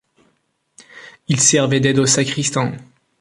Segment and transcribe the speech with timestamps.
[1.27, 2.75] Il servait d'aide au sacristain.